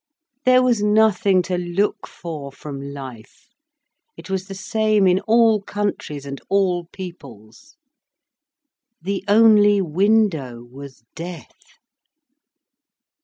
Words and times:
There 0.45 0.63
was 0.63 0.81
nothing 0.81 1.43
to 1.43 1.59
look 1.59 2.07
for 2.07 2.51
from 2.51 2.81
life—it 2.81 4.31
was 4.31 4.47
the 4.47 4.55
same 4.55 5.05
in 5.05 5.19
all 5.27 5.61
countries 5.61 6.25
and 6.25 6.41
all 6.49 6.85
peoples. 6.85 7.77
The 8.99 9.23
only 9.27 9.79
window 9.79 10.63
was 10.63 11.03
death. 11.13 11.53